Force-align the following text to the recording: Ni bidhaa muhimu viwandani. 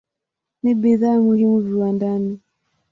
Ni 0.63 0.71
bidhaa 0.75 1.21
muhimu 1.23 1.59
viwandani. 1.59 2.39